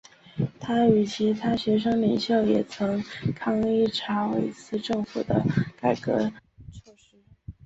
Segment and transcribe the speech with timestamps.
[0.59, 2.99] 他与其他学生领袖也曾
[3.35, 5.45] 抗议查韦斯政府的
[5.79, 6.21] 改革
[6.73, 7.17] 措施。